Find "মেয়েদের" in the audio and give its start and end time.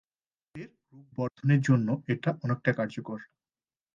0.55-0.69